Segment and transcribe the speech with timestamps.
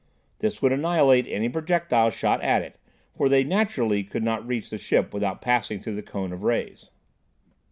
[0.39, 2.79] This would annihilate any projectile shot at it,
[3.15, 6.89] for they naturally could not reach the ship without passing through the cone of rays.